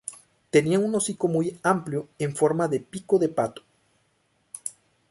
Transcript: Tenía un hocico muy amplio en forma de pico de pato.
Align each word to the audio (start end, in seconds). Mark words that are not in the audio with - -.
Tenía 0.49 0.79
un 0.79 0.95
hocico 0.95 1.27
muy 1.27 1.59
amplio 1.61 2.09
en 2.17 2.35
forma 2.35 2.67
de 2.67 2.79
pico 2.79 3.19
de 3.19 3.29
pato. 3.29 3.61